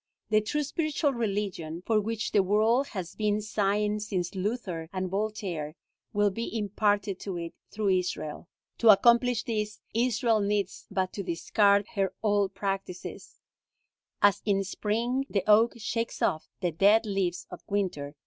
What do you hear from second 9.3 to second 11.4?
this, Israel needs but to